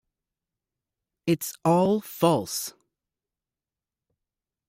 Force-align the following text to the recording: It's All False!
It's 1.27 1.53
All 1.63 2.01
False! 2.01 2.73